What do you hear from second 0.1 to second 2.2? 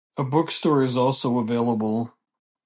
A bookstore is also available.